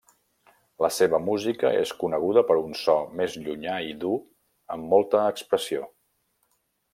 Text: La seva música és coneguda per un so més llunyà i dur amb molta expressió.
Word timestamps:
La 0.83 0.87
seva 0.93 1.19
música 1.25 1.69
és 1.81 1.91
coneguda 2.03 2.43
per 2.51 2.55
un 2.61 2.73
so 2.85 2.95
més 3.19 3.37
llunyà 3.43 3.77
i 3.91 3.93
dur 4.05 4.15
amb 4.77 4.89
molta 4.95 5.23
expressió. 5.35 5.87